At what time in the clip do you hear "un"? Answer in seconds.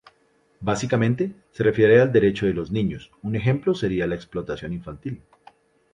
3.21-3.35